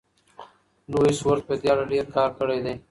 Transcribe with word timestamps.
لویس 0.91 1.19
ورت 1.27 1.43
په 1.47 1.53
دې 1.61 1.67
اړه 1.73 1.85
ډېر 1.91 2.05
کار 2.15 2.29
کړی 2.39 2.59
دی. 2.65 2.73